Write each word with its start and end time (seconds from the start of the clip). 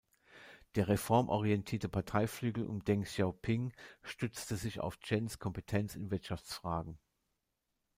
Der 0.73 0.87
reformorientierte 0.87 1.87
Parteiflügel 1.87 2.65
um 2.65 2.83
Deng 2.83 3.03
Xiaoping 3.03 3.71
stützte 4.01 4.55
sich 4.57 4.79
auf 4.79 4.97
Chens 5.01 5.37
Kompetenz 5.37 5.95
in 5.95 6.09
Wirtschaftsfragen. 6.09 6.97